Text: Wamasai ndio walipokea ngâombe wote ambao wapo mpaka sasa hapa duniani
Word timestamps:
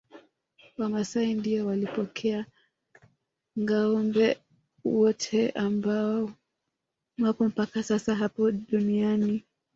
Wamasai 0.79 1.33
ndio 1.33 1.65
walipokea 1.67 2.45
ngâombe 3.59 4.37
wote 4.83 5.49
ambao 5.49 6.31
wapo 7.21 7.45
mpaka 7.47 7.83
sasa 7.83 8.15
hapa 8.15 8.51
duniani 8.51 9.43